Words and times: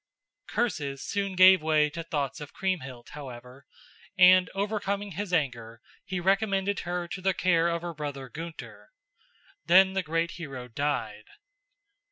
Curses 0.47 1.03
soon 1.05 1.35
gave 1.35 1.61
way 1.61 1.87
to 1.91 2.01
thoughts 2.01 2.41
of 2.41 2.53
Kriemhild, 2.55 3.09
however, 3.09 3.67
and 4.17 4.49
overcoming 4.55 5.11
his 5.11 5.31
anger 5.31 5.79
he 6.03 6.19
recommended 6.19 6.79
her 6.79 7.07
to 7.09 7.21
the 7.21 7.35
care 7.35 7.67
of 7.67 7.83
her 7.83 7.93
brother 7.93 8.27
Gunther. 8.27 8.89
Then 9.67 9.93
the 9.93 10.01
great 10.01 10.31
hero 10.41 10.67
died. 10.67 11.25